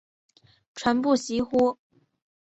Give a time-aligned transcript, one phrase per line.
[0.73, 1.77] 传不习乎？